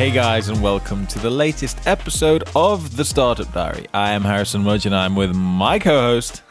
[0.00, 3.86] Hey guys, and welcome to the latest episode of the Startup Diary.
[3.92, 6.42] I am Harrison Mudge, and I'm with my co-host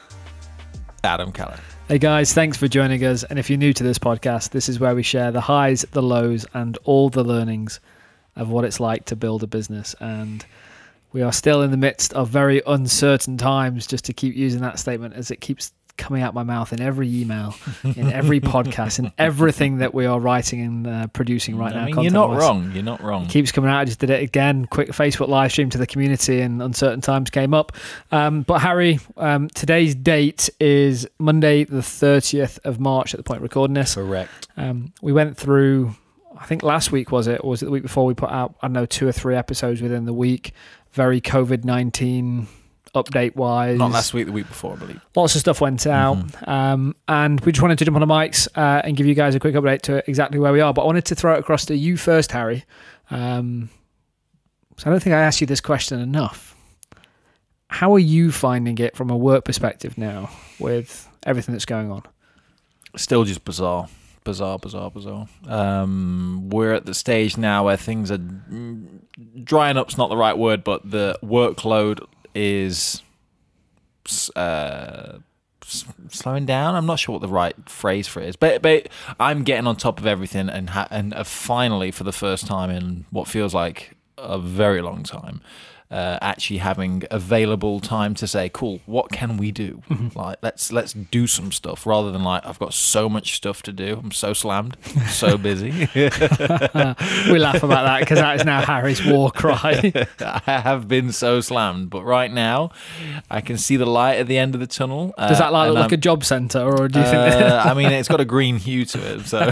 [1.03, 1.57] Adam Keller.
[1.87, 3.23] Hey guys, thanks for joining us.
[3.23, 6.03] And if you're new to this podcast, this is where we share the highs, the
[6.03, 7.79] lows, and all the learnings
[8.35, 9.95] of what it's like to build a business.
[9.99, 10.45] And
[11.11, 14.77] we are still in the midst of very uncertain times, just to keep using that
[14.77, 17.53] statement as it keeps coming out my mouth in every email,
[17.83, 21.85] in every podcast, in everything that we are writing and uh, producing right I now.
[21.85, 22.71] mean, you're not wrong.
[22.73, 23.27] You're not wrong.
[23.27, 23.79] keeps coming out.
[23.81, 24.65] I just did it again.
[24.65, 27.73] Quick Facebook live stream to the community, and uncertain times came up.
[28.11, 33.13] Um, but Harry, um, today's date is Monday, the thirtieth of March.
[33.13, 34.47] At the point of recording this, Correct.
[34.57, 35.95] um, we went through.
[36.39, 38.05] I think last week was it, or was it the week before?
[38.05, 40.53] We put out I don't know two or three episodes within the week.
[40.93, 42.47] Very COVID nineteen
[42.93, 43.77] update wise.
[43.77, 45.01] Not last week, the week before, I believe.
[45.15, 46.17] Lots of stuff went out,
[46.47, 49.35] um, and we just wanted to jump on the mics uh, and give you guys
[49.35, 50.73] a quick update to exactly where we are.
[50.73, 52.65] But I wanted to throw it across to you first, Harry.
[53.11, 53.69] Um,
[54.77, 56.55] so I don't think I asked you this question enough.
[57.67, 62.03] How are you finding it from a work perspective now with everything that's going on?
[62.95, 63.87] Still just bizarre.
[64.23, 65.27] Bizarre, bizarre, bizarre.
[65.47, 68.19] Um, we're at the stage now where things are
[69.43, 73.01] drying up's not the right word, but the workload is
[74.35, 75.19] uh,
[76.09, 76.75] slowing down.
[76.75, 79.75] I'm not sure what the right phrase for it is, but but I'm getting on
[79.75, 83.53] top of everything and ha- and uh, finally for the first time in what feels
[83.53, 85.41] like a very long time.
[85.91, 89.81] Uh, actually having available time to say, "Cool, what can we do?
[90.15, 93.73] Like, let's let's do some stuff." Rather than like, "I've got so much stuff to
[93.73, 93.99] do.
[94.03, 94.77] I'm so slammed,
[95.09, 99.91] so busy." we laugh about that because that is now Harry's war cry.
[100.19, 102.69] I have been so slammed, but right now,
[103.31, 105.13] I can see the light at the end of the tunnel.
[105.17, 107.17] Uh, Does that like and look like I'm- a job centre, or do you think?
[107.17, 109.25] Uh, I mean, it's got a green hue to it.
[109.25, 109.51] So,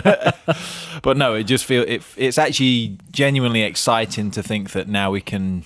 [1.01, 2.03] but no, it just feel it.
[2.15, 5.63] It's actually genuinely exciting to think that now we can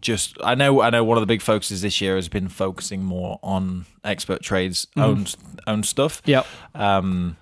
[0.00, 0.36] just.
[0.42, 0.80] I know.
[0.80, 1.04] I know.
[1.04, 5.26] One of the big focuses this year has been focusing more on expert trades own
[5.66, 6.22] own stuff.
[6.24, 6.46] yep.
[6.74, 7.36] Um,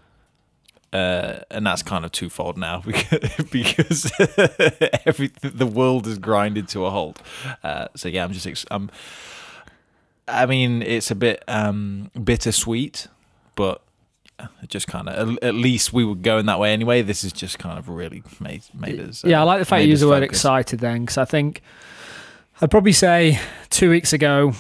[0.92, 4.12] uh, and that's kind of twofold now because, because
[5.06, 7.20] everything the world is grinded to a halt.
[7.64, 8.90] Uh, so yeah, I'm just ex- I'm.
[10.28, 13.08] I mean, it's a bit um, bittersweet,
[13.56, 13.82] but
[14.62, 17.02] it just kind of at, least we were going that way anyway.
[17.02, 19.24] This is just kind of really made made us.
[19.24, 20.38] uh, yeah, I like the fact you use us the word focus.
[20.38, 21.62] excited then, because I think
[22.60, 23.40] I'd probably say
[23.70, 24.52] two weeks ago,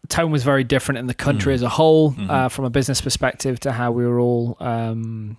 [0.00, 1.56] the tone was very different in the country Mm.
[1.56, 2.30] as a whole, Mhm.
[2.30, 5.36] uh, from a business perspective to how we were all um,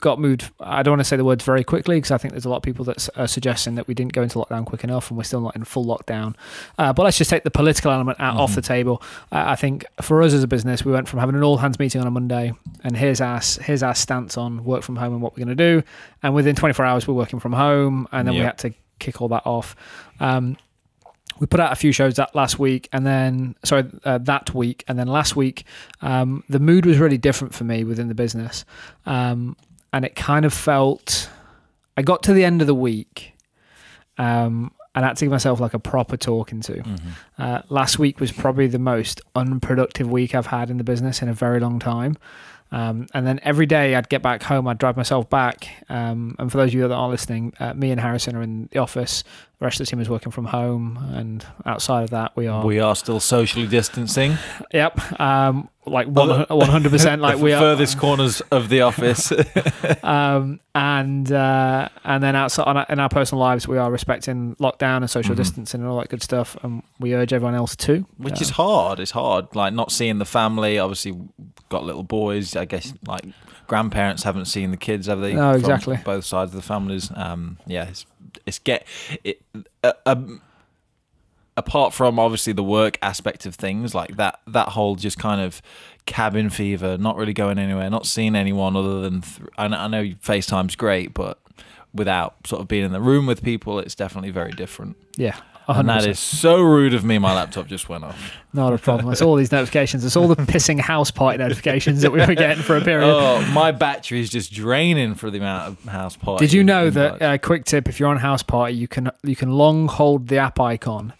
[0.00, 0.50] got moved.
[0.58, 2.56] I don't want to say the words very quickly because I think there's a lot
[2.56, 5.24] of people that are suggesting that we didn't go into lockdown quick enough and we're
[5.24, 6.34] still not in full lockdown.
[6.78, 8.54] Uh, but let's just take the political element out, off Mhm.
[8.54, 9.02] the table.
[9.30, 11.78] Uh, I think for us as a business, we went from having an all hands
[11.78, 12.54] meeting on a Monday,
[12.84, 15.80] and here's our here's our stance on work from home and what we're going to
[15.80, 15.82] do.
[16.22, 19.28] And within 24 hours, we're working from home, and then we had to kick all
[19.28, 19.76] that off.
[20.20, 20.56] Um,
[21.38, 24.84] we put out a few shows that last week, and then sorry uh, that week,
[24.88, 25.64] and then last week,
[26.02, 28.64] um, the mood was really different for me within the business,
[29.06, 29.56] um,
[29.92, 31.28] and it kind of felt.
[31.96, 33.32] I got to the end of the week,
[34.18, 36.74] um, and I had to give myself like a proper talking to.
[36.74, 37.00] Mhm.
[37.38, 41.28] Uh, last week was probably the most unproductive week I've had in the business in
[41.28, 42.16] a very long time.
[42.72, 45.68] Um, and then every day I'd get back home, I'd drive myself back.
[45.88, 48.68] Um, and for those of you that aren't listening, uh, me and Harrison are in
[48.72, 49.22] the office.
[49.58, 50.98] The rest of the team is working from home.
[51.14, 52.64] And outside of that, we are.
[52.64, 54.36] We are still socially distancing.
[54.72, 54.98] yep.
[55.18, 57.20] Um, like 100%.
[57.20, 57.60] Like the we are.
[57.60, 59.32] furthest corners of the office.
[60.02, 64.56] um, and uh, and then outside on our, in our personal lives, we are respecting
[64.56, 65.38] lockdown and social Mhm.
[65.38, 66.56] distancing and all that good stuff.
[66.62, 68.04] And we urge everyone else to.
[68.18, 69.00] which Uh, is hard.
[69.00, 70.78] It's hard, like not seeing the family.
[70.78, 71.14] Obviously,
[71.68, 72.56] got little boys.
[72.56, 73.24] I guess like
[73.68, 75.34] grandparents haven't seen the kids, have they?
[75.34, 75.98] No, exactly.
[76.04, 77.10] Both sides of the families.
[77.14, 78.06] Um, yeah, it's,
[78.46, 78.86] it's get
[79.24, 79.40] it.
[79.82, 80.42] Uh, um,
[81.56, 85.62] apart from obviously the work aspect of things, like that, that whole just kind of
[86.04, 89.22] cabin fever, not really going anywhere, not seeing anyone other than.
[89.22, 91.38] Th- I, I know FaceTime's great, but
[91.94, 94.96] without sort of being in the room with people, it's definitely very different.
[95.16, 95.36] yeah.
[95.68, 96.08] And that 100%.
[96.08, 97.18] is so rude of me.
[97.18, 98.34] My laptop just went off.
[98.52, 99.12] Not a problem.
[99.12, 100.04] It's all these notifications.
[100.04, 103.08] It's all the pissing house party notifications that we were getting for a period.
[103.08, 106.46] Oh, my battery is just draining for the amount of house party.
[106.46, 107.20] Did you know that?
[107.20, 110.38] Uh, quick tip: if you're on house party, you can you can long hold the
[110.38, 111.12] app icon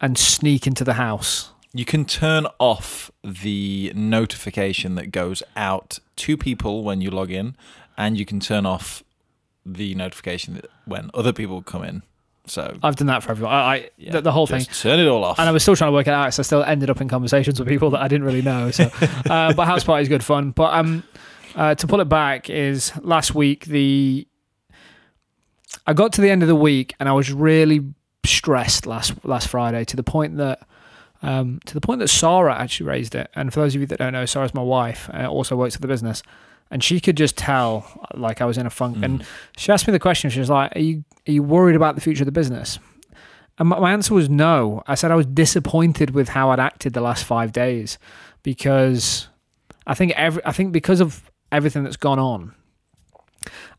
[0.00, 1.50] and sneak into the house.
[1.72, 7.56] you can turn off the notification that goes out to people when you log in,
[7.96, 9.02] and you can turn off
[9.66, 12.02] the notification that when other people come in.
[12.52, 13.54] So I've done that for everyone.
[13.54, 14.60] I, I yeah, the, the whole thing.
[14.60, 15.38] turn it all off.
[15.38, 17.08] And I was still trying to work it out, so I still ended up in
[17.08, 18.70] conversations with people that I didn't really know.
[18.70, 18.84] So,
[19.30, 20.50] uh, but house party is good fun.
[20.50, 21.02] But um,
[21.56, 24.28] uh, to pull it back is last week the
[25.86, 27.80] I got to the end of the week and I was really
[28.24, 30.66] stressed last last Friday to the point that
[31.22, 33.30] um, to the point that Sarah actually raised it.
[33.34, 35.80] And for those of you that don't know, Sarah's my wife, uh, also works for
[35.80, 36.22] the business,
[36.72, 38.96] and she could just tell like I was in a funk.
[38.96, 39.04] Mm.
[39.04, 39.26] And
[39.56, 40.30] she asked me the question.
[40.30, 42.78] She was like, "Are you are you worried about the future of the business?"
[43.58, 44.82] And my, my answer was no.
[44.86, 47.98] I said I was disappointed with how I'd acted the last five days
[48.42, 49.28] because
[49.86, 52.54] I think every I think because of everything that's gone on,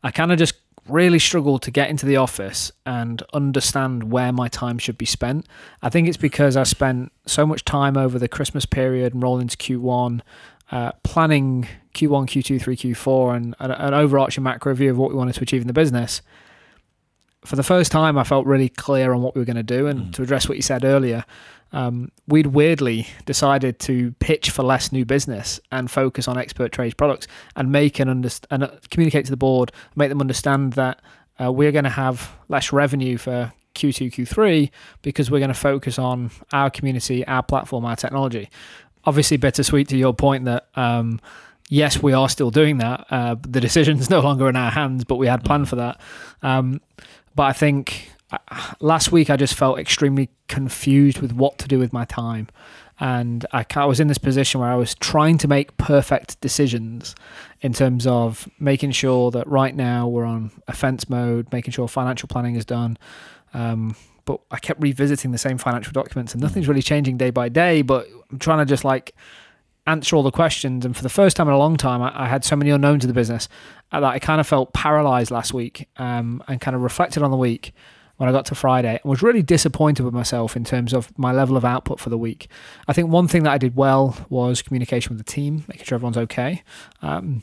[0.04, 0.54] I kind of just
[0.88, 5.46] really struggled to get into the office and understand where my time should be spent.
[5.82, 9.42] I think it's because I spent so much time over the Christmas period and rolling
[9.42, 10.20] into Q1,
[10.70, 15.16] uh, planning Q1, Q2, 3, Q4, and an, an overarching macro view of what we
[15.16, 16.20] wanted to achieve in the business.
[17.44, 19.86] For the first time, I felt really clear on what we were going to do.
[19.86, 20.12] And Mm.
[20.14, 21.24] to address what you said earlier,
[21.72, 26.94] um, we'd weirdly decided to pitch for less new business and focus on expert trades
[26.94, 27.26] products
[27.56, 31.00] and make and, underst- and uh, communicate to the board, make them understand that
[31.42, 34.70] uh, we're going to have less revenue for Q2, Q3
[35.02, 38.48] because we're going to focus on our community, our platform, our technology.
[39.04, 40.68] Obviously, bittersweet to your point that.
[40.76, 41.20] Um,
[41.70, 43.06] Yes, we are still doing that.
[43.10, 46.00] Uh, the decision's no longer in our hands, but we had planned for that.
[46.42, 46.80] Um,
[47.34, 48.38] but I think uh,
[48.80, 52.48] last week I just felt extremely confused with what to do with my time.
[53.00, 57.14] And I, I was in this position where I was trying to make perfect decisions
[57.60, 62.28] in terms of making sure that right now we're on offense mode, making sure financial
[62.28, 62.96] planning is done.
[63.52, 63.96] Um,
[64.26, 67.82] but I kept revisiting the same financial documents and nothing's really changing day by day.
[67.82, 69.14] But I'm trying to just like
[69.86, 70.84] answer all the questions.
[70.84, 73.04] And for the first time in a long time, I, I had so many unknowns
[73.04, 73.48] in the business
[73.92, 77.30] uh, that I kind of felt paralyzed last week um, and kind of reflected on
[77.30, 77.72] the week
[78.16, 81.32] when I got to Friday and was really disappointed with myself in terms of my
[81.32, 82.48] level of output for the week.
[82.86, 85.96] I think one thing that I did well was communication with the team, making sure
[85.96, 86.62] everyone's okay,
[87.02, 87.42] um,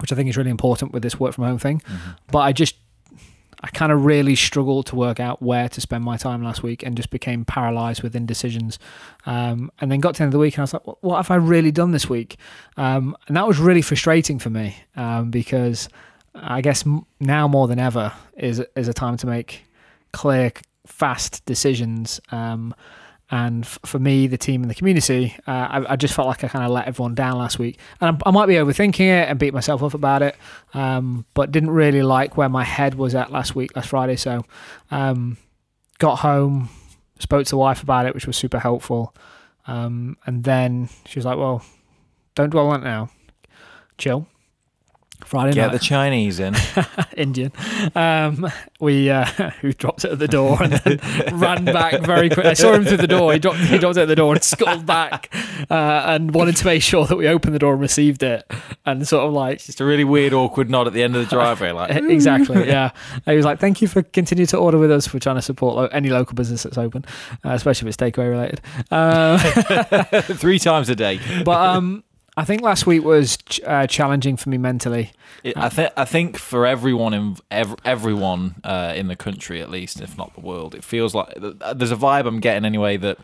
[0.00, 1.80] which I think is really important with this work from home thing.
[1.86, 2.16] Mhm.
[2.32, 2.74] But I just,
[3.62, 6.82] I kind of really struggled to work out where to spend my time last week
[6.82, 8.78] and just became paralyzed with indecisions.
[9.24, 11.16] Um, and then got to the end of the week and I was like, "What-
[11.18, 12.36] have I really done this week?
[12.76, 15.88] Um, and that was really frustrating for me um, because
[16.34, 16.84] I guess
[17.20, 19.64] now more than ever is is a time to make
[20.12, 20.52] clear,
[20.86, 22.20] fast decisions.
[22.30, 22.74] Um,
[23.32, 26.44] and f- for me, the team and the community, uh, I, I just felt like
[26.44, 27.78] I kind of let everyone down last week.
[27.98, 30.36] And I, I might be overthinking it and beat myself up about it,
[30.74, 34.16] um, but didn't really like where my head was at last week, last Friday.
[34.16, 34.44] So
[34.90, 35.38] um,
[35.98, 36.68] got home,
[37.20, 39.14] spoke to the wife about it, which was super helpful.
[39.66, 41.64] Um, and then she was like, well,
[42.34, 43.08] don't dwell on it now.
[43.96, 44.26] Chill.
[45.26, 45.72] Friday Get night.
[45.72, 46.54] the Chinese in.
[47.16, 47.52] Indian.
[47.94, 49.24] Um, we uh,
[49.60, 50.98] who dropped it at the door and then
[51.38, 52.46] ran back very quick.
[52.46, 53.32] I saw him through the door.
[53.32, 55.32] He dropped, he dropped it at the door and scuttled back
[55.70, 55.74] uh,
[56.06, 58.50] and wanted to make sure that we opened the door and received it.
[58.84, 61.28] And sort of like Just a really weird, awkward nod at the end of the
[61.34, 62.90] driveway, like exactly, yeah.
[63.14, 65.12] And he was like, "Thank you for continuing to order with us.
[65.14, 67.04] We're trying to support lo- any local business that's open,
[67.44, 68.60] uh, especially if it's takeaway related."
[68.90, 69.38] Uh,
[70.22, 71.20] three times a day.
[71.44, 72.02] but um,
[72.36, 73.36] I think last week was
[73.66, 75.12] uh, challenging for me mentally.
[75.44, 79.70] It, I think I think for everyone in ev- everyone uh, in the country, at
[79.70, 83.18] least, if not the world, it feels like there's a vibe I'm getting anyway that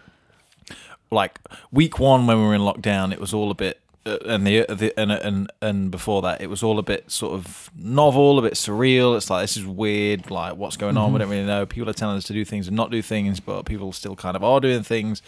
[1.11, 1.39] like
[1.73, 3.81] week one when we were in lockdown, it was all a bit.
[4.05, 7.33] Uh, and the, the and, and and before that, it was all a bit sort
[7.33, 9.17] of novel, a bit surreal.
[9.17, 10.31] It's like this is weird.
[10.31, 11.15] Like what's going on?
[11.15, 11.65] We don't really know.
[11.65, 14.37] People are telling us to do things and not do things, but people still kind
[14.37, 15.23] of are doing things.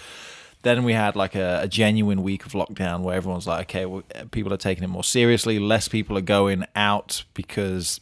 [0.63, 4.03] Then we had like a, a genuine week of lockdown where everyone's like, okay, well,
[4.31, 5.59] people are taking it more seriously.
[5.59, 8.01] Less people are going out because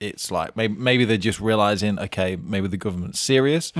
[0.00, 3.72] it's like maybe maybe they're just realizing, okay, maybe the government's serious.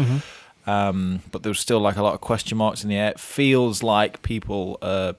[0.67, 3.11] Um, but there's still like a lot of question marks in the air.
[3.11, 5.15] It feels like people, uh,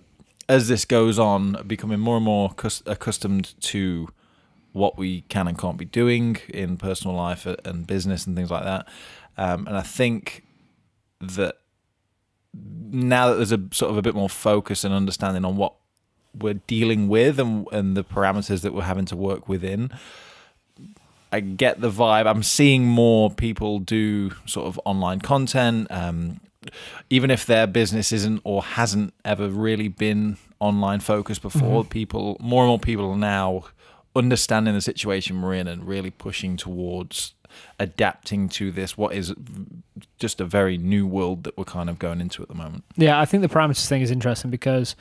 [0.48, 4.08] as this goes on, are becoming more and more cus- accustomed to
[4.72, 8.64] what we can and can't be doing in personal life and business and things like
[8.64, 8.88] that.
[9.38, 10.46] Um, and I think
[11.20, 11.58] that
[12.54, 15.74] now that there's a sort of a bit more focus and understanding on what
[16.38, 19.92] we're dealing with and and the parameters that we're having to work within,
[21.32, 22.28] I get the vibe.
[22.28, 26.40] I'm seeing more people do sort of online content, um,
[27.10, 31.84] even if their business isn't or hasn't ever really been online focused before.
[31.84, 33.66] People, more and more people are now
[34.16, 37.34] understanding the situation we're in and really pushing towards
[37.80, 39.34] adapting to this what is
[40.20, 42.84] just a very new world that we're kind of going into at the moment.
[42.96, 44.96] Yeah, I think the parameters thing is interesting because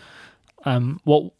[0.65, 1.33] um, what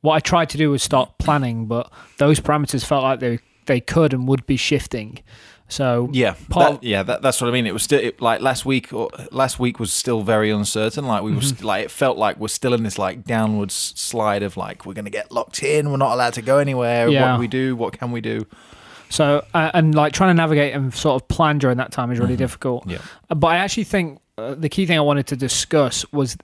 [0.00, 3.80] what I tried to do was start planning, but those parameters felt like they they
[3.80, 5.20] could and would be shifting.
[5.68, 7.66] So Yeah, Part that- yeah, that, that's what I mean.
[7.66, 8.92] It was still it, like last week.
[8.92, 11.06] Or last week was still very uncertain.
[11.06, 11.38] Like we Mm-hmm.
[11.40, 14.94] was like it felt like we're still in this like downwards slide of like we're
[14.94, 15.90] gonna get locked in.
[15.90, 17.10] We're not allowed to go anywhere.
[17.10, 17.74] What do we do?
[17.74, 18.46] What can we do?
[19.08, 22.18] So uh, and like trying to navigate and sort of plan during that time is
[22.18, 22.38] really Mhm.
[22.38, 22.86] difficult.
[22.88, 22.98] Yeah.
[23.28, 26.36] But I actually think uh, the key thing I wanted to discuss was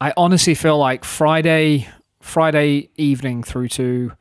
[0.00, 1.88] I honestly feel like Friday
[2.20, 4.12] Friday evening through to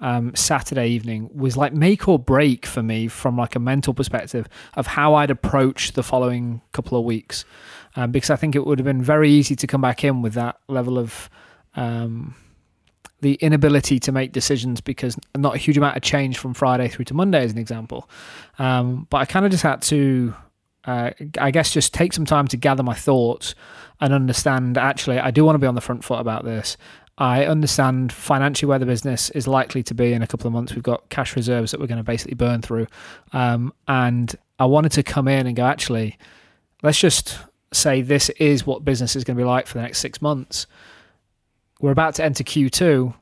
[0.00, 4.48] um, Saturday evening was like make or break for me from like a mental perspective
[4.74, 7.44] of how I'd approach the following couple of weeks,
[7.94, 10.32] um, because I think it would have been very easy to come back in with
[10.34, 11.30] that level of
[11.76, 12.34] um,
[13.22, 17.06] the inability to make decisions because not a huge amount of change from Friday through
[17.06, 18.10] to Monday, as an example.
[18.58, 20.34] Um, but I kind of just had to,
[20.84, 23.54] uh, I guess, just take some time to gather my thoughts
[24.00, 26.76] and understand actually, I do want to be on the front foot about this.
[27.16, 30.74] I understand financially where the business is likely to be in a couple of months.
[30.74, 32.88] We've got cash reserves that we're going to basically burn through.
[33.32, 36.18] Um, and I wanted to come in and go, actually,
[36.82, 37.38] let's just
[37.72, 40.66] say this is what business is going to be like for the next six months.
[41.82, 43.12] We're about to enter Q2.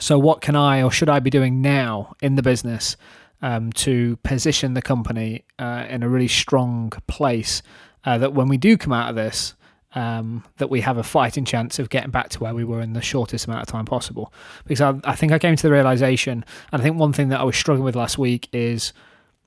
[0.00, 2.96] So, what can I or should I be doing now in the business
[3.42, 7.62] um, to position the company uh, in a really strong place
[8.04, 9.54] uh, that when we do come out of this,
[9.94, 12.94] um, that we have a fighting chance of getting back to where we were in
[12.94, 14.32] the shortest amount of time possible.
[14.64, 17.40] Because I, I think I came to the realization, and I think one thing that
[17.40, 18.94] I was struggling with last week is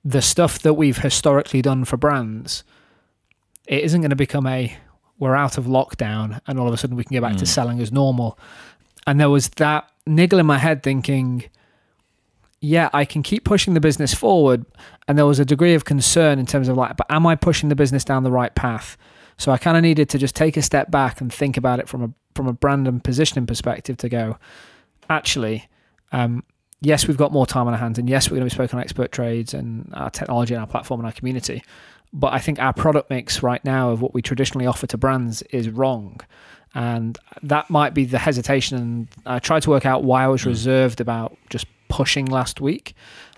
[0.06, 2.64] the stuff that we've historically done for brands.
[3.68, 4.78] It isn't going to become a
[5.20, 7.48] we're out of lockdown and all of a sudden we can go back to Mm.
[7.48, 8.38] selling as normal.
[9.06, 11.44] And there was that niggle in my head thinking,
[12.62, 14.66] yeah, I can keep pushing the business forward.
[15.08, 17.70] And there was a degree of concern in terms of like, but am I pushing
[17.70, 18.98] the business down the right path?
[19.38, 21.88] So I kind of needed to just take a step back and think about it
[21.88, 24.38] from a from a brand and positioning perspective to go,
[25.10, 25.68] actually,
[26.14, 26.44] um,
[26.80, 28.78] yes, we've got more time on our hands, and yes, we're going to be spoken
[28.78, 31.64] on expert trades and our technology and our platform and our community.
[32.12, 35.42] But I think our product mix right now of what we traditionally offer to brands
[35.44, 36.20] is wrong.
[36.74, 38.78] And that might be the hesitation.
[38.78, 40.48] And I tried to work out why I was Mm.
[40.48, 42.94] reserved about just pushing last week.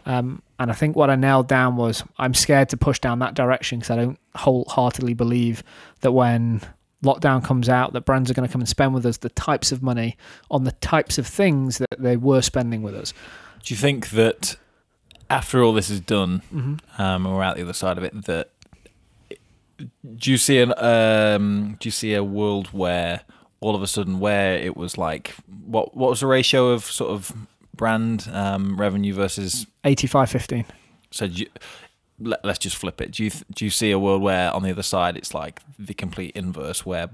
[0.05, 3.33] Um, and I think what I nailed down was I'm scared to push down that
[3.33, 5.63] direction because I don't wholeheartedly believe
[6.01, 6.61] that when
[7.03, 9.71] lockdown comes out, that brands are going to come and spend with us the types
[9.71, 10.17] of money
[10.49, 13.13] on the types of things that they were spending with us.
[13.63, 14.55] Do you think that
[15.29, 17.01] after all this is done, Mm-hmm.
[17.01, 18.49] um, and we're out the other side of it, that
[20.15, 23.21] do you see an um, do you see a world where
[23.59, 25.35] all of a sudden where it was like
[25.65, 27.33] what what was the ratio of sort of
[27.75, 30.65] brand um, revenue versus 85 15.
[31.11, 31.47] so you,
[32.23, 33.11] let, let's just flip it.
[33.11, 35.93] Do you do you see a world where on the other side it's like the
[35.93, 37.09] complete inverse, where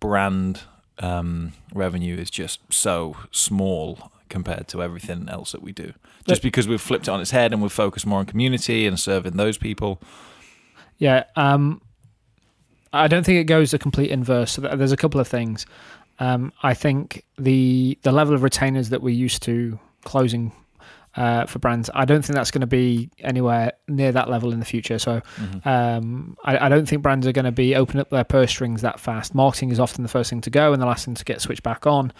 [0.00, 0.62] brand
[0.98, 5.92] um, revenue is just so small compared to everything else that we do,
[6.26, 8.98] just because we've flipped it on its head and we've focused more on community and
[8.98, 10.00] serving those people.
[10.98, 11.24] Yeah.
[11.36, 11.80] Um,
[12.92, 14.52] I don't think it goes the complete inverse.
[14.52, 15.66] So there's a couple of things.
[16.20, 20.52] Um, I think the the level of retainers that we're used to closing
[21.16, 24.60] uh, for brands, I don't think that's going to be anywhere near that level in
[24.60, 24.98] the future.
[24.98, 25.20] So
[25.64, 28.82] um, I, I don't think brands are going to be opening up their purse strings
[28.82, 29.34] that fast.
[29.34, 31.64] Marketing is often the first thing to go and the last thing to get switched
[31.64, 32.12] back on.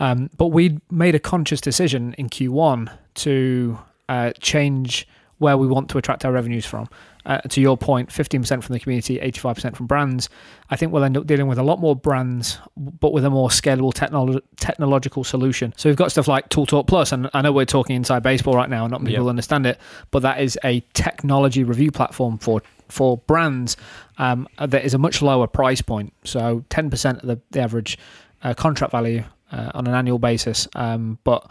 [0.00, 5.06] Um, but we made a conscious decision in Q1 to uh, change
[5.38, 6.88] where we want to attract our revenues from.
[7.26, 10.30] Uh, to your point, 15% from the community, 85% from brands.
[10.70, 13.50] I think we'll end up dealing with a lot more brands, but with a more
[13.50, 15.74] scalable technolo- technological solution.
[15.76, 18.54] So we've got stuff like Tool Talk Plus, and I know we're talking inside baseball
[18.54, 19.18] right now, and not many Yep.
[19.18, 19.78] people understand it,
[20.10, 23.76] but that is a technology review platform for for brands
[24.18, 26.12] um, that is a much lower price point.
[26.24, 27.96] So 10% of the, the average
[28.42, 29.22] uh, contract value
[29.52, 31.48] uh, on an annual basis, um, but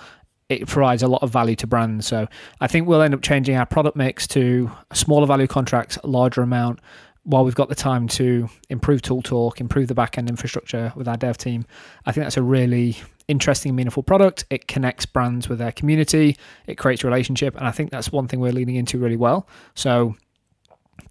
[0.49, 2.07] it provides a lot of value to brands.
[2.07, 2.27] So
[2.59, 6.79] I think we'll end up changing our product mix to smaller value contracts, larger amount,
[7.23, 11.07] while we've got the time to improve Tool Talk, improve the back end infrastructure with
[11.07, 11.65] our dev team.
[12.05, 14.45] I think that's a really interesting, meaningful product.
[14.49, 18.27] It connects brands with their community, it creates a relationship, and I think that's one
[18.27, 19.47] thing we're leaning into really well.
[19.75, 20.15] So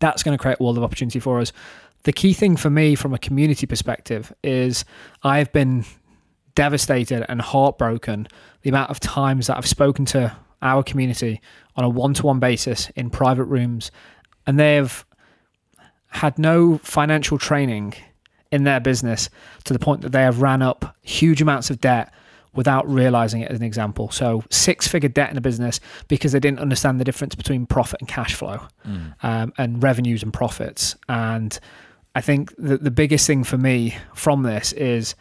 [0.00, 1.52] that's going to create a world of opportunity for us.
[2.02, 4.84] The key thing for me from a community perspective is
[5.22, 5.84] I've been
[6.54, 8.28] devastated and heartbroken
[8.62, 11.40] the amount of times that I've spoken to our community
[11.76, 13.90] on a one to one basis in private rooms,
[14.46, 15.04] and they've
[16.08, 17.94] had no financial training
[18.50, 19.28] in their business
[19.64, 22.12] to the point that they have ran up huge amounts of debt
[22.54, 24.10] without realizing it as an example.
[24.10, 28.00] So, six figure debt in a business because they didn't understand the difference between profit
[28.00, 28.60] and cash flow
[29.22, 30.96] um, and revenues and profits.
[31.08, 31.58] And
[32.14, 35.14] I think the, the biggest thing for me from this is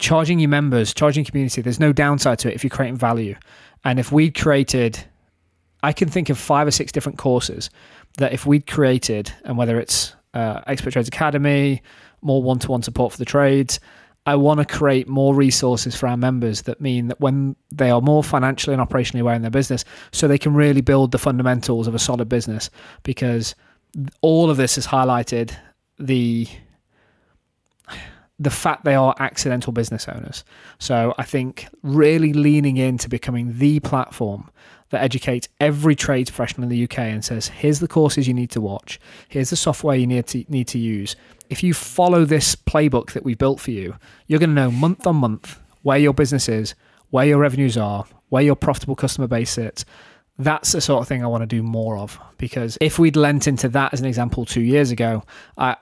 [0.00, 1.62] charging your members, charging community.
[1.62, 3.36] There's no downside to it if you're creating value.
[3.84, 4.98] And if we'd created,
[5.82, 7.70] I can think of five or six different courses
[8.18, 11.82] that if we'd created, and whether it's uh, Expert Trades Academy,
[12.22, 13.78] more one to one support for the trades,
[14.26, 18.00] I want to create more resources for our members that mean that when they are
[18.00, 21.86] more financially and operationally aware in their business, so they can really build the fundamentals
[21.86, 22.68] of a solid business.
[23.02, 23.54] Because
[24.20, 25.54] all of this has highlighted
[25.98, 26.48] the
[28.40, 30.44] the fact they are accidental business owners.
[30.78, 34.50] So I think really leaning into becoming the platform
[34.88, 38.50] that educates every trades professional in the UK and says, here's the courses you need
[38.52, 41.16] to watch, here's the software you need to need to use.
[41.50, 45.06] If you follow this playbook that we built for you, you're going to know month
[45.06, 46.74] on month where your business is,
[47.10, 49.84] where your revenues are, where your profitable customer base sits.
[50.38, 53.46] That's the sort of thing I want to do more of because if we'd lent
[53.46, 55.24] into that as an example two years ago,
[55.58, 55.76] I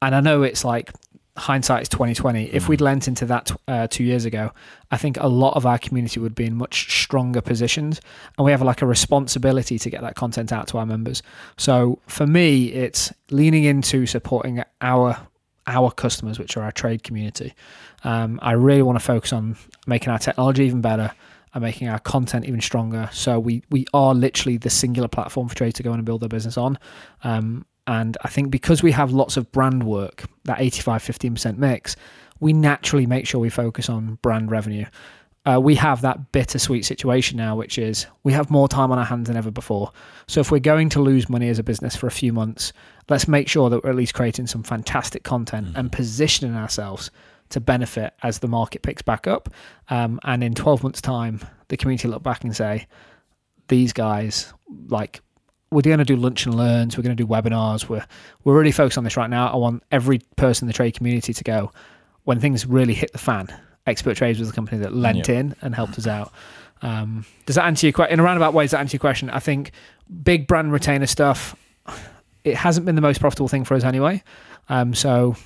[0.00, 0.92] and I know it's like
[1.36, 4.52] hindsight is 2020 if we'd lent into that uh, two years ago
[4.92, 8.00] i think a lot of our community would be in much stronger positions
[8.38, 11.22] and we have like a responsibility to get that content out to our members.
[11.56, 15.16] So for me it's leaning into supporting our
[15.66, 17.54] our customers which are our trade community.
[18.02, 21.12] Um, i really want to focus on making our technology even better
[21.54, 23.08] and making our content even stronger.
[23.12, 26.20] So we we are literally the singular platform for trade to go in and build
[26.20, 26.78] their business on.
[27.22, 31.96] Um, and I think because we have lots of brand work, that 85 15% mix,
[32.40, 34.86] we naturally make sure we focus on brand revenue.
[35.46, 39.04] Uh, we have that bittersweet situation now, which is we have more time on our
[39.04, 39.92] hands than ever before.
[40.26, 42.72] So if we're going to lose money as a business for a few months,
[43.10, 45.76] let's make sure that we're at least creating some fantastic content mm-hmm.
[45.76, 47.10] and positioning ourselves
[47.50, 49.50] to benefit as the market picks back up.
[49.90, 52.86] Um, and in 12 months' time, the community look back and say,
[53.68, 54.52] these guys,
[54.88, 55.20] like
[55.74, 56.96] we're going to do lunch and learns.
[56.96, 57.88] We're going to do webinars.
[57.88, 58.06] We're
[58.44, 59.52] we're really focused on this right now.
[59.52, 61.72] I want every person in the trade community to go
[62.24, 63.48] when things really hit the fan.
[63.86, 66.32] Expert Trades was the company that lent in and helped us out.
[66.80, 68.14] Um, does that answer your question?
[68.14, 69.28] In a roundabout way, does that answer your question?
[69.28, 69.72] I think
[70.22, 71.54] big brand retainer stuff.
[72.44, 74.22] It hasn't been the most profitable thing for us anyway.
[74.70, 75.36] Um, so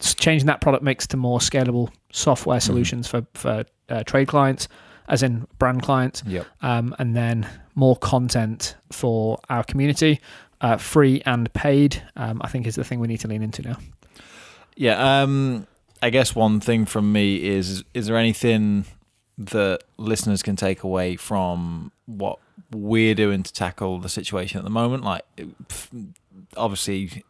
[0.00, 2.66] changing that product mix to more scalable software mm-hmm.
[2.66, 3.24] solutions mm-hmm.
[3.34, 4.68] for for uh, trade clients
[5.08, 6.22] as in brand clients.
[6.26, 6.46] Yep.
[6.62, 10.20] Um, and then more content for our community,
[10.60, 12.02] uh, free and paid.
[12.16, 13.78] Um, I think is the thing we need to lean into now.
[14.74, 15.22] Yeah.
[15.22, 15.68] Um,
[16.02, 18.86] I guess one thing from me is: is there anything
[19.38, 22.38] that listeners can take away from what
[22.72, 25.04] we're doing to tackle the situation at the moment?
[25.04, 25.24] Like,
[26.56, 27.22] obviously,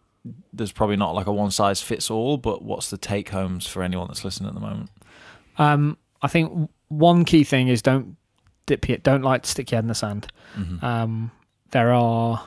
[0.52, 3.82] there's probably not like a one size fits all, but what's the take homes for
[3.82, 4.90] anyone that's listening at the moment?
[5.58, 8.16] Um, I think one key thing is don't
[8.66, 10.28] dip your, don't like to stick your head in the sand.
[10.56, 10.84] Mm-hmm.
[10.84, 11.30] Um,
[11.70, 12.46] there are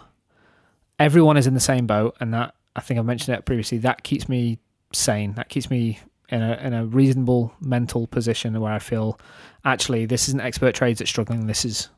[0.99, 3.77] everyone is in the same boat, and that I think I've mentioned it previously.
[3.79, 4.59] That keeps me
[4.93, 5.33] sane.
[5.33, 9.19] That keeps me in a in a reasonable mental position where I feel
[9.65, 11.47] actually this isn't expert trades that's struggling.
[11.47, 11.89] This is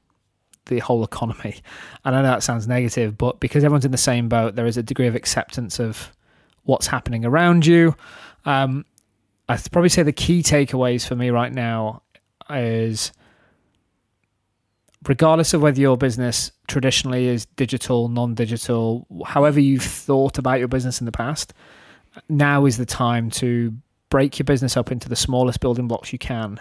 [0.67, 1.57] the whole economy.
[2.03, 4.75] And I know that sounds negative, but because everyone's in the same boat, there is
[4.75, 6.11] a degree of acceptance of
[6.63, 7.95] what's happening around you.
[8.45, 8.85] Um,
[9.47, 12.01] I'd probably say the key takeaways for me right now
[12.49, 13.11] is
[15.07, 20.67] regardless of whether your business traditionally is digital, non digital, however you've thought about your
[20.67, 21.53] business in the past,
[22.29, 23.73] now is the time to
[24.09, 26.59] break your business up into the smallest building blocks you can.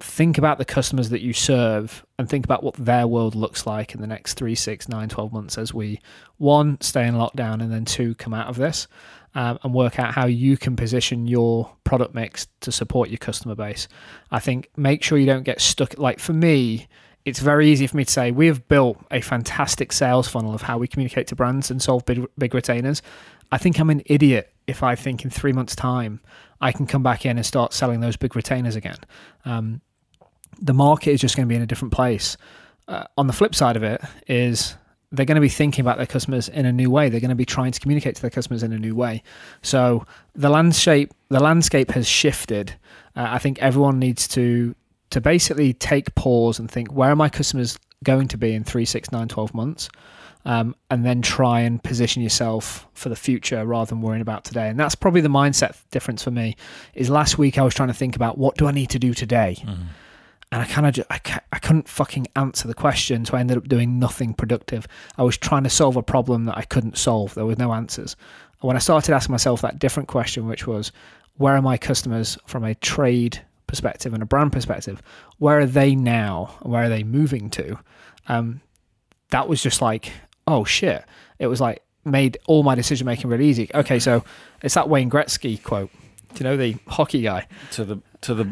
[0.00, 3.94] Think about the customers that you serve and think about what their world looks like
[3.94, 6.00] in the next three, six, nine, 12 months as we,
[6.36, 8.86] one, stay in lockdown and then two, come out of this
[9.34, 13.56] um, and work out how you can position your product mix to support your customer
[13.56, 13.88] base.
[14.30, 15.98] I think make sure you don't get stuck.
[15.98, 16.86] Like for me,
[17.28, 20.62] it's very easy for me to say we have built a fantastic sales funnel of
[20.62, 23.02] how we communicate to brands and solve big, big retainers.
[23.52, 26.20] I think I'm an idiot if I think in three months' time
[26.60, 28.98] I can come back in and start selling those big retainers again.
[29.44, 29.80] Um,
[30.60, 32.36] the market is just going to be in a different place.
[32.88, 34.74] Uh, on the flip side of it is
[35.12, 37.08] they're going to be thinking about their customers in a new way.
[37.08, 39.22] They're going to be trying to communicate to their customers in a new way.
[39.62, 42.74] So the landscape the landscape has shifted.
[43.14, 44.74] Uh, I think everyone needs to
[45.10, 48.84] to basically take pause and think where are my customers going to be in three,
[48.84, 49.88] six, nine, 12 months,
[50.44, 54.68] um, and then try and position yourself for the future rather than worrying about today.
[54.68, 56.56] And that's probably the mindset difference for me.
[56.94, 59.14] Is last week I was trying to think about what do I need to do
[59.14, 59.56] today.
[59.62, 59.88] Mm
[60.50, 61.20] and I kind of I,
[61.52, 64.86] I couldn't fucking answer the question, so I ended up doing nothing productive.
[65.16, 67.34] I was trying to solve a problem that I couldn't solve.
[67.34, 68.16] There was no answers.
[68.60, 70.90] When I started asking myself that different question, which was,
[71.36, 75.00] where are my customers from a trade perspective and a brand perspective?
[75.38, 76.56] Where are they now?
[76.62, 77.78] Where are they moving to?
[78.26, 78.60] Um,
[79.30, 80.10] that was just like,
[80.46, 81.04] oh shit!
[81.38, 83.70] It was like made all my decision making really easy.
[83.74, 84.24] Okay, so
[84.62, 85.90] it's that Wayne Gretzky quote.
[86.34, 87.46] Do you know the hockey guy?
[87.72, 88.50] To the to the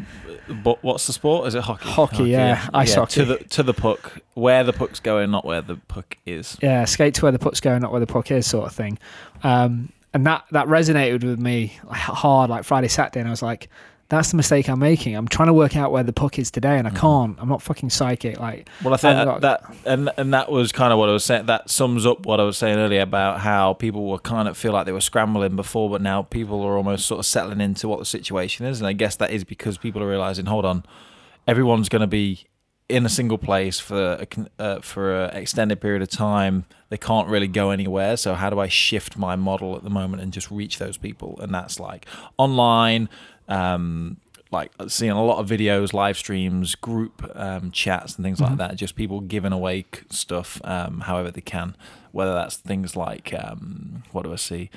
[0.63, 1.49] but what's the sport?
[1.49, 1.89] Is it hockey?
[1.89, 2.69] Hockey, hockey yeah.
[2.73, 3.15] Ice yeah, hockey.
[3.15, 6.57] To the to the puck, where the puck's going, not where the puck is.
[6.63, 8.99] Yeah, skate to where the puck's going, not where the puck is, sort of thing.
[9.43, 13.69] Um, and that that resonated with me hard, like Friday, Saturday, and I was like,
[14.09, 15.17] That's the mistake I'm making.
[15.17, 16.97] I'm trying to work out where the puck is today, and I Mhm.
[16.97, 17.37] can't.
[17.41, 18.39] I'm not fucking psychic.
[18.39, 21.13] Like, Well, I think that, got- that and and that was kind of what I
[21.13, 21.47] was saying.
[21.47, 24.73] That sums up what I was saying earlier about how people were kind of feel
[24.73, 27.99] like they were scrambling before, but now people are almost sort of settling into what
[27.99, 28.81] the situation is.
[28.81, 30.85] And I guess that is because people are realizing, hold on,
[31.49, 32.45] everyone's going to be
[32.89, 36.65] in a single place for a, uh, for an extended period of time.
[36.89, 38.17] They can't really go anywhere.
[38.17, 41.37] So how do I shift my model at the moment and just reach those people?
[41.43, 42.07] And that's like
[42.39, 43.09] online.
[43.49, 44.17] Um,
[44.53, 48.49] like seeing a lot of videos, live streams, group um, chats, and things Mhm.
[48.51, 48.77] like that.
[48.77, 51.77] Just people giving away stuff um, however they can.
[52.13, 54.71] Whether that's things like um, what do I see?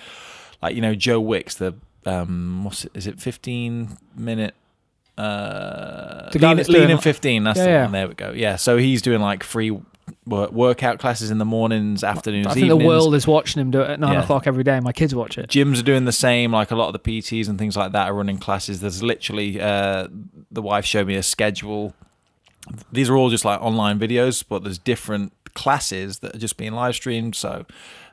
[0.62, 2.92] Like you know Joe Wicks, the um, what's it?
[2.96, 4.56] Is it fifteen minute?
[5.18, 7.44] Uh, lean, lean in fifteen.
[7.44, 7.84] That's Yeah, the yeah.
[7.84, 7.92] one.
[7.92, 8.32] There we go.
[8.32, 8.56] Yeah.
[8.56, 9.78] So he's doing like free
[10.30, 12.82] workout classes in the mornings, afternoons, I think evenings.
[12.82, 14.24] the world is watching him do it at nine Yeah.
[14.24, 14.80] o'clock every day.
[14.80, 15.50] My kids watch it.
[15.50, 16.52] Gyms are doing the same.
[16.52, 18.80] Like a lot of the PTs and things like that are running classes.
[18.82, 20.08] There's literally uh,
[20.52, 21.94] the wife showed me a schedule.
[22.92, 26.74] These are all just like online videos, but there's different classes that are just being
[26.74, 27.36] live streamed.
[27.36, 27.66] So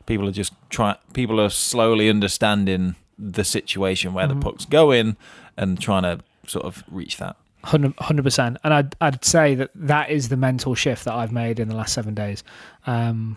[0.07, 0.97] people are just trying.
[1.13, 4.29] People are slowly understanding the situation where Mhm.
[4.29, 5.17] the puck's going
[5.57, 7.37] and trying to sort of reach that.
[7.67, 11.59] Hundred percent, and I'd I'd say that that is the mental shift that I've made
[11.59, 12.45] in the last seven days.
[12.87, 13.37] Um,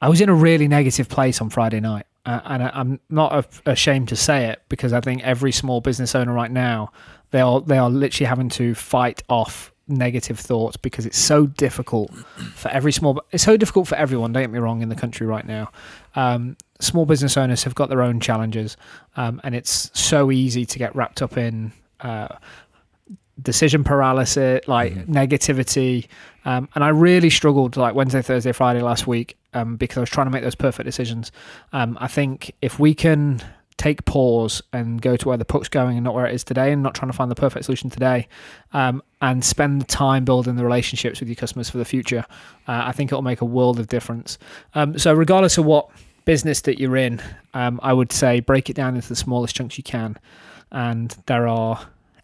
[0.00, 3.60] I was in a really negative place on Friday night, uh, and I, I'm not
[3.66, 6.92] ashamed to say it because I think every small business owner right now
[7.30, 12.14] they are they are literally having to fight off negative thoughts because it's so difficult
[12.54, 13.20] for every small.
[13.32, 14.32] It's so difficult for everyone.
[14.32, 15.70] Don't get me wrong in the country right now.
[16.14, 18.76] Um, small business owners have got their own challenges,
[19.16, 21.72] um, and it's so easy to get wrapped up in.
[22.00, 22.28] Uh,
[23.42, 25.06] decision paralysis, like Mhm.
[25.06, 26.06] negativity.
[26.44, 30.10] Um, and I really struggled like Wednesday, Thursday, Friday last week um, because I was
[30.10, 31.30] trying to make those perfect decisions.
[31.72, 33.40] Um, I think if we can
[33.76, 36.72] take pause and go to where the puck's going and not where it is today
[36.72, 38.26] and not trying to find the perfect solution today
[38.72, 42.24] um, and spend the time building the relationships with your customers for the future,
[42.66, 44.36] uh, I think it'll make a world of difference.
[44.74, 45.88] Um, so regardless of what
[46.24, 47.22] business that you're in,
[47.54, 50.16] um, I would say break it down into the smallest chunks you can.
[50.72, 51.78] And there are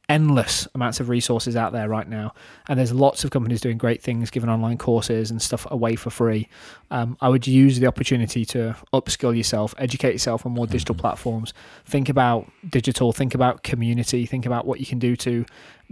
[0.09, 2.35] endless amounts of resources out there right now
[2.69, 6.11] and there's lots of companies doing great things giving online courses and stuff away for
[6.11, 6.47] free
[6.91, 10.99] um, i would use the opportunity to upskill yourself educate yourself on more digital Mhm.
[10.99, 11.55] platforms
[11.87, 15.47] think about digital think about community think about what you can do to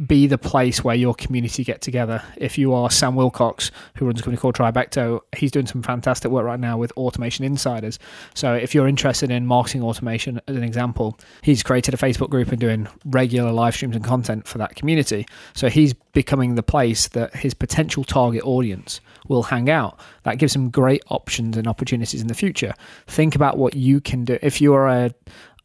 [0.07, 4.21] be the place where your community get together if you are sam wilcox who runs
[4.21, 7.99] a company called tribecto he's doing some fantastic work right now with automation insiders
[8.35, 12.51] so if you're interested in marketing automation as an example he's created a Facebook group
[12.51, 15.27] and doing regular live streams and content for that community.
[15.55, 19.99] So he's becoming the place that his potential target audience will hang out.
[20.25, 22.75] That gives him great options and opportunities in the future.
[23.07, 24.39] Think about what you can do.
[24.43, 25.15] If you're a,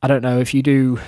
[0.01, 0.99] I don't know, if you do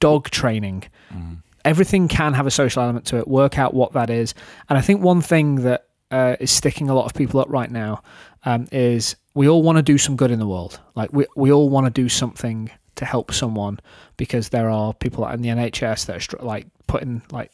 [0.00, 1.38] dog training, mm.
[1.64, 3.28] Everything can have a social element to it.
[3.28, 4.34] Work out what that is.
[4.68, 7.70] And I think one thing that uh, is sticking a lot of people up right
[7.70, 8.02] now
[8.44, 10.80] um, is we all want to do some good in the world.
[10.94, 13.80] Like we we all want to do something to help someone
[14.16, 17.52] because there are people in the NHS that are like putting like.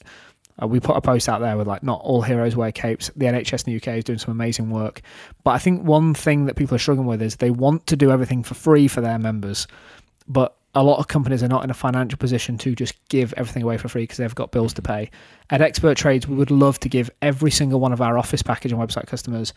[0.63, 3.11] Uh, we put a post out there with like not all heroes wear capes.
[3.17, 5.01] The NHS in the UK is doing some amazing work,
[5.43, 8.11] but I think one thing that people are struggling with is they want to do
[8.11, 9.67] everything for free for their members,
[10.29, 13.63] but a lot of companies are not in a financial position to just give everything
[13.63, 15.11] away for free because they've got bills to pay.
[15.51, 18.73] At Expert Trades, we would love to give every single one of our office package
[18.73, 19.53] and website customers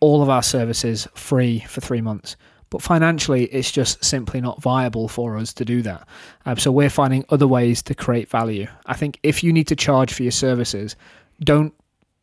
[0.00, 2.36] all of our services free for three months.
[2.68, 6.06] But financially, it's just simply not viable for us to do that.
[6.44, 8.66] Um, so we're finding other ways to create value.
[8.84, 10.96] I think if you need to charge for your services,
[11.40, 11.72] don't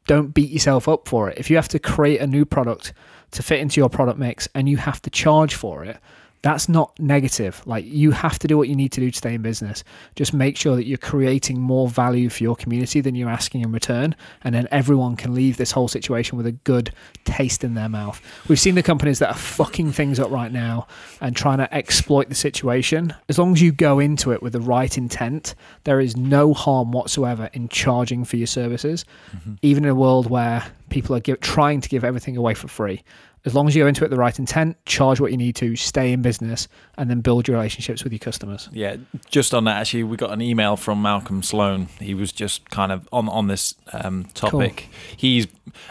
[0.08, 1.38] don't beat yourself up for it.
[1.38, 2.94] If you have to create a new product
[3.32, 5.98] to fit into your product mix and you have to charge for it,
[6.44, 7.62] that's not negative.
[7.66, 9.84] Like you have to do what you need to do to stay in business.
[10.16, 13.72] Just make sure that you're creating more value for your community than you're asking in
[13.72, 14.16] return.
[14.44, 16.92] And then everyone can leave this whole situation with a good
[17.26, 18.20] taste in their mouth.
[18.48, 20.88] We've seen the companies that are fucking things up right now
[21.22, 23.14] and trying to exploit the situation.
[23.30, 26.92] As long as you go into it with the right intent, there is no harm
[26.92, 29.58] whatsoever in charging for your services, Mhm.
[29.62, 33.04] even in a world where people are give, trying to give everything away for free.
[33.44, 35.56] As long as you go into it with the right intent, charge what you need
[35.56, 38.70] to, stay in business, and then build your relationships with your customers.
[38.72, 38.98] Yeah,
[39.30, 41.88] just on that, actually, we got an email from Malcolm Sloan.
[42.00, 44.90] He was just kind of on on this um, topic.
[45.18, 45.48] He's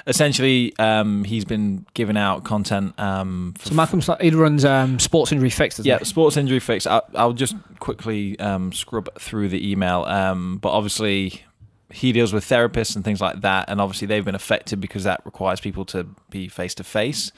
[0.07, 2.99] essentially um, he's been giving out content.
[2.99, 6.05] Um, for So Malcolm, he runs um, Sports Injury Fix, doesn't yeah, he?
[6.05, 6.87] sports injury fix.
[6.87, 11.43] I'll, I'll just quickly um, scrub through the email, um, but obviously
[11.93, 15.21] he deals with therapists and things like that, and obviously they've been affected because that
[15.25, 17.33] requires people to be face to face.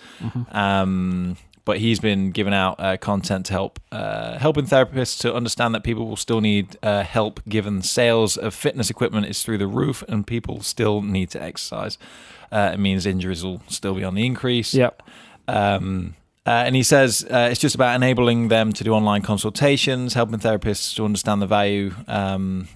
[1.64, 5.84] But he's been giving out uh, content to help uh, helping therapists to understand that
[5.84, 10.02] people will still need uh, help given sales of fitness equipment is through the roof
[10.08, 11.98] and people still need to exercise.
[12.50, 14.74] Uh, it means injuries will still be on the increase.
[14.74, 15.02] Yep.
[15.46, 20.14] Um, uh, and he says uh, it's just about enabling them to do online consultations,
[20.14, 22.66] helping therapists to understand the value um,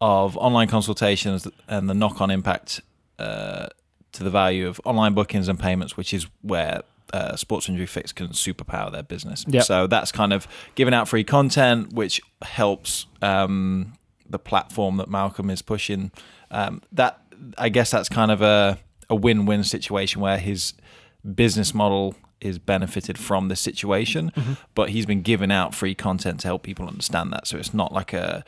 [0.00, 2.80] of online consultations and the knock on impact
[3.18, 3.66] uh,
[4.12, 6.82] to the value of online bookings and payments, which is where
[7.12, 9.44] uh, Sports Injury Fix can superpower their business.
[9.48, 9.64] Yep.
[9.64, 13.94] So that's kind of giving out free content, which helps um,
[14.28, 16.10] the platform that Malcolm is pushing.
[16.50, 17.22] Um, that
[17.58, 18.78] I guess that's kind of a,
[19.08, 20.74] a win win situation where his
[21.34, 24.52] business model is benefited from the situation, Mm-hmm.
[24.74, 27.46] but he's been giving out free content to help people understand that.
[27.46, 28.44] So it's not like a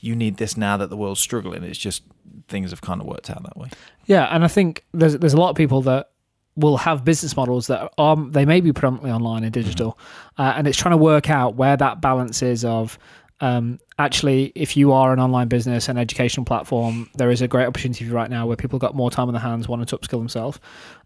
[0.00, 1.62] you need this now that the world's struggling.
[1.64, 2.02] It's just
[2.48, 3.68] things have kind of worked out that way.
[4.06, 6.10] Yeah, and I think there's there's a lot of people that
[6.54, 9.98] will have business models that are they may be predominantly online and digital,
[10.38, 12.98] uh, and it's trying to work out where that balance is of.
[13.40, 17.66] Um, actually, if you are an online business and educational platform, there is a great
[17.66, 19.98] opportunity for you right now where people got more time on their hands, wanting to
[19.98, 20.60] upskill themselves.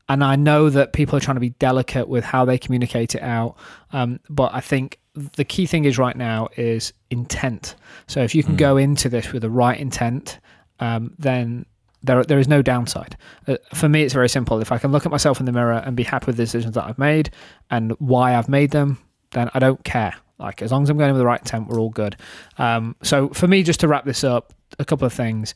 [0.09, 3.23] And I know that people are trying to be delicate with how they communicate it
[3.23, 3.57] out.
[3.93, 7.75] Um, but I think the key thing is right now is intent.
[8.07, 10.39] So if you can go into this with the right intent,
[10.79, 11.67] um, then
[12.03, 13.17] there there is no downside.
[13.49, 14.61] Uh, for me, it's very simple.
[14.61, 16.75] If I can look at myself in the mirror and be happy with the decisions
[16.75, 17.31] that I've made
[17.71, 18.99] and why I've made them,
[19.33, 20.15] then I don't care.
[20.39, 22.17] Like as long as I'm going with the right intent, we're all good.
[22.59, 25.55] Um, so for me, just to wrap this up, a couple of things.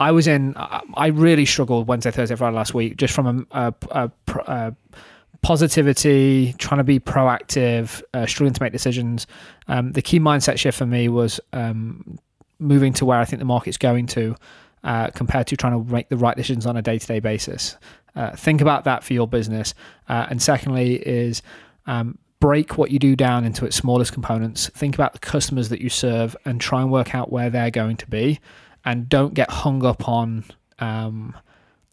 [0.00, 0.54] I was in.
[0.56, 4.10] I really struggled Wednesday, Thursday, Friday last week, just from a, a, a,
[4.46, 4.74] a
[5.42, 9.26] positivity, trying to be proactive, uh, struggling to make decisions.
[9.66, 12.18] Um, the key mindset shift for me was um,
[12.58, 14.36] moving to where I think the market's going to,
[14.84, 17.76] uh, compared to trying to make the right decisions on a day-to-day basis.
[18.14, 19.74] Uh, think about that for your business.
[20.08, 21.42] Uh, and secondly, is
[21.86, 24.68] um, break what you do down into its smallest components.
[24.70, 27.96] Think about the customers that you serve and try and work out where they're going
[27.96, 28.40] to be,
[28.88, 30.44] and don't get hung up on.
[30.78, 31.36] Um,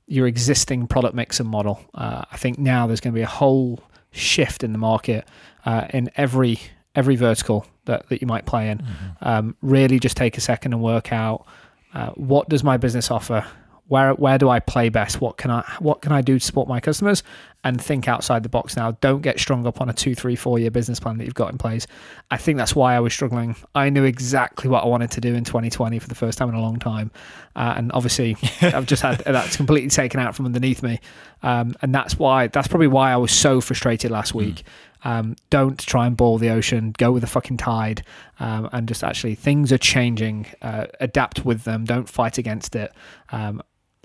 [0.08, 1.80] your existing product mix and model.
[1.96, 3.80] Uh, I think now there's going to be a whole
[4.12, 5.28] shift in the market
[5.66, 6.60] uh, in every
[6.96, 8.86] every vertical that, that you might play in.
[9.22, 11.46] Um, really, just take a second and work out
[11.94, 13.46] uh, what does my business offer.
[13.88, 15.22] Where where do I play best?
[15.22, 17.24] What can I what can I do to support my customers?
[17.64, 18.92] And think outside the box now.
[19.02, 21.52] Don't get strung up on a two, three, four year business plan that you've got
[21.52, 21.88] in place.
[22.30, 23.56] I think that's why I was struggling.
[23.74, 26.56] I knew exactly what I wanted to do in 2020 for the first time in
[26.56, 27.12] a long time,
[27.56, 31.00] uh, and obviously I've just had that's completely taken out from underneath me,
[31.44, 34.64] um, and that's why that's probably why I was so frustrated last week.
[35.06, 36.94] Um, don't try and ball the ocean.
[36.98, 38.04] Go with the fucking tide,
[38.40, 40.48] um, and just actually things are changing.
[40.62, 41.86] Uh, adapt with them.
[41.86, 42.92] Don't fight against it.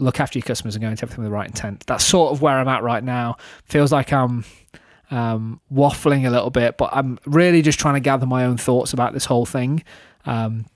[0.01, 1.85] Look after your customers and go into everything with the right intent.
[1.87, 3.37] That's sort of where I'm at right now.
[3.65, 4.45] Feels like I'm
[5.11, 8.93] um, waffling a little bit, but I'm really just trying to gather my own thoughts
[8.93, 9.85] about this whole thing.
[10.25, 10.67] Um,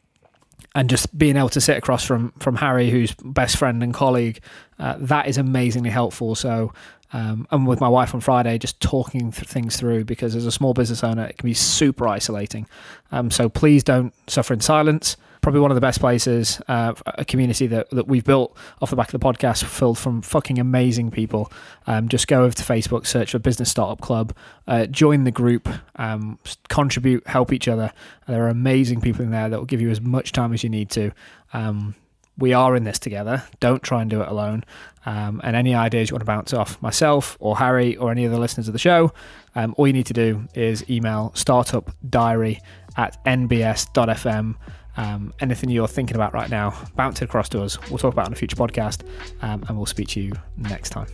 [0.75, 4.41] and just being able to sit across from from Harry, who's best friend and colleague,
[4.79, 6.35] uh, that is amazingly helpful.
[6.35, 6.73] So,
[7.13, 10.53] um, and with my wife on Friday, just talking th- things through because as a
[10.53, 12.67] small business owner, it can be super isolating.
[13.13, 15.17] Um, so please don't suffer in silence.
[15.45, 18.97] Probably one of the best places, uh, a community that, that we've built off the
[18.97, 21.53] back of the podcast, filled from fucking amazing people.
[21.87, 24.35] Um, just go over to Facebook, search for Business Startup Club,
[24.67, 26.39] uh, join the group, um,
[26.71, 27.93] contribute, help each other.
[28.27, 30.71] There are amazing people in there that will give you as much time as you
[30.71, 31.11] need to.
[31.53, 31.95] Um,
[32.39, 33.45] we are in this together.
[33.61, 34.65] Don't try and do it alone.
[35.05, 38.33] Um, and any ideas you want to bounce off myself or Harry or any of
[38.33, 39.13] the listeners of the show,
[39.55, 42.61] um, all you need to do is email startupdiary
[42.97, 44.55] at nbs.fm.
[44.97, 47.79] Um, anything you're thinking about right now, bounce it across to us.
[47.91, 49.03] We'll talk about it on a future podcast,
[49.43, 51.09] um, and we'll speak to you next time.